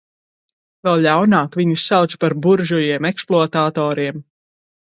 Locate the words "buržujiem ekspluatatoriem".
2.47-4.21